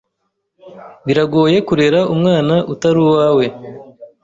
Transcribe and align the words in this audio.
Biragoye 1.05 1.57
kurera 1.67 1.99
umwana 2.13 2.55
utari 2.73 2.99
uwawe. 3.05 3.45